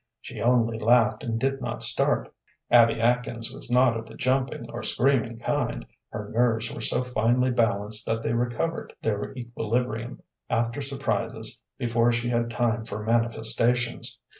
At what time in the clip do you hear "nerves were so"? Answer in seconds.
6.33-7.03